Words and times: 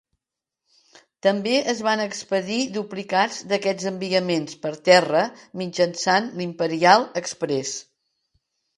També 1.27 1.53
es 1.73 1.81
van 1.87 2.01
expedir 2.05 2.57
duplicats 2.79 3.39
d'aquests 3.53 3.87
enviaments 3.93 4.59
per 4.67 4.75
terra 4.91 5.25
mitjançant 5.65 6.35
l'imperial 6.41 7.11
express. 7.27 7.81